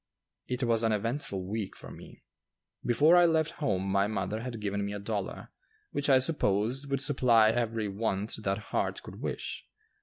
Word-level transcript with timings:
It 0.47 0.63
was 0.63 0.81
an 0.81 0.91
eventful 0.91 1.45
week 1.45 1.75
for 1.77 1.91
me. 1.91 2.23
Before 2.83 3.15
I 3.15 3.25
left 3.27 3.51
home 3.61 3.87
my 3.87 4.07
mother 4.07 4.41
had 4.41 4.59
given 4.59 4.83
me 4.83 4.93
a 4.93 4.99
dollar 4.99 5.49
which 5.91 6.09
I 6.09 6.17
supposed 6.17 6.89
would 6.89 7.01
supply 7.01 7.51
every 7.51 7.87
want 7.87 8.37
that 8.41 8.57
heart 8.73 9.03
could 9.03 9.21
wish. 9.21 9.67